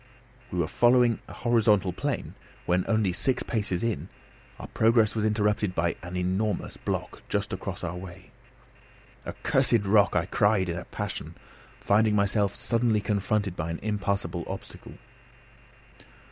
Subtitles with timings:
[0.51, 2.33] We were following a horizontal plane,
[2.65, 4.09] when, only six paces in,
[4.59, 8.31] our progress was interrupted by an enormous block just across our way.
[9.27, 11.35] "Accursed rock!" I cried in a passion,
[11.79, 14.93] finding myself suddenly confronted by an impassable obstacle.